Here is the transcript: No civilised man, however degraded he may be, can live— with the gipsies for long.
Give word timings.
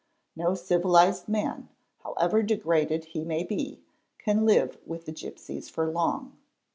No 0.35 0.55
civilised 0.55 1.29
man, 1.29 1.69
however 2.01 2.41
degraded 2.41 3.05
he 3.05 3.23
may 3.23 3.43
be, 3.43 3.83
can 4.17 4.47
live— 4.47 4.79
with 4.87 5.05
the 5.05 5.11
gipsies 5.11 5.69
for 5.69 5.91
long. 5.91 6.35